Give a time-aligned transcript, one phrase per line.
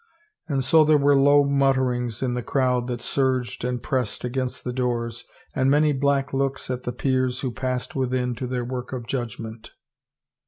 [0.47, 4.63] And so there were low mutter ings in the crowd that surged and pressed against
[4.63, 8.93] the doors, and many black looks at the peers who passed within to their work
[8.93, 9.73] of judgment.